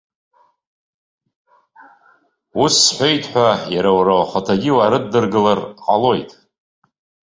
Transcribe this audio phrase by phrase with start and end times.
[2.63, 6.31] Ус сҳәеит ҳәа, иара уара ухаҭагьы уаарыддыргылар ҟалоит.